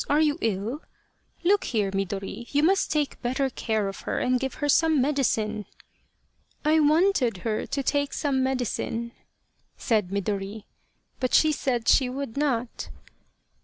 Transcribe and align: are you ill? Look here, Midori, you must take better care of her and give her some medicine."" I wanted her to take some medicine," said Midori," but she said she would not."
are 0.09 0.19
you 0.19 0.35
ill? 0.41 0.81
Look 1.43 1.65
here, 1.65 1.91
Midori, 1.91 2.51
you 2.51 2.63
must 2.63 2.91
take 2.91 3.21
better 3.21 3.51
care 3.51 3.87
of 3.87 3.99
her 3.99 4.17
and 4.17 4.39
give 4.39 4.55
her 4.55 4.67
some 4.67 4.99
medicine."" 4.99 5.65
I 6.65 6.79
wanted 6.79 7.37
her 7.45 7.67
to 7.67 7.83
take 7.83 8.11
some 8.13 8.41
medicine," 8.41 9.11
said 9.77 10.07
Midori," 10.09 10.63
but 11.19 11.35
she 11.35 11.51
said 11.51 11.87
she 11.87 12.09
would 12.09 12.35
not." 12.35 12.89